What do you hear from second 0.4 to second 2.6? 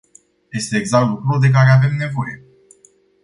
Este exact lucrul de care avem nevoie.